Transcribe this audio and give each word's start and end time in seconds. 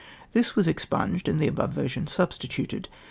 This 0.33 0.55
was 0.55 0.65
expunged, 0.67 1.27
and 1.27 1.39
the 1.39 1.45
above 1.45 1.73
version 1.73 2.07
substituted. 2.07 2.89